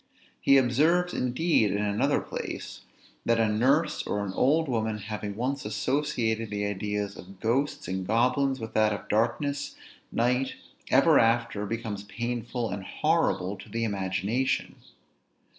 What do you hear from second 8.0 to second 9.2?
goblins with that of